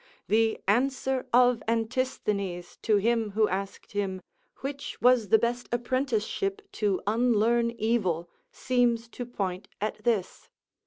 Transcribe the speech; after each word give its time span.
The 0.27 0.59
answer 0.67 1.27
of 1.31 1.61
Antisthenes 1.67 2.75
to 2.81 2.97
him 2.97 3.29
who 3.33 3.47
asked 3.47 3.91
him, 3.91 4.19
which 4.61 4.99
was 4.99 5.27
the 5.29 5.37
best 5.37 5.69
apprenticeship 5.71 6.63
"to 6.81 7.03
unlearn 7.05 7.69
evil," 7.77 8.27
seems 8.51 9.07
to 9.09 9.27
point 9.27 9.67
at 9.79 10.03
this. 10.03 10.49